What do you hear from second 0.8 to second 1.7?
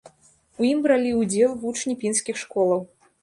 бралі ўдзел